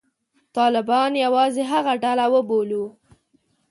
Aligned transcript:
طالبان 0.57 1.11
یوازې 1.25 1.63
هغه 1.71 1.93
ډله 2.03 2.25
وبولو. 2.33 2.85